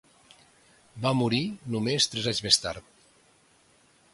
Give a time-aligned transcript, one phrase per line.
[1.03, 1.41] Va morir
[1.75, 2.89] només tres anys més tard.